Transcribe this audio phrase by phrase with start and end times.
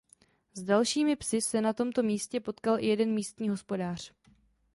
[0.55, 4.13] S dalšími psy se na tomto místě potkal i jeden místní hospodář.